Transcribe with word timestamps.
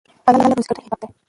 حلاله 0.27 0.55
روزي 0.57 0.67
ګټل 0.69 0.83
عبادت 0.85 1.01
دی. 1.01 1.07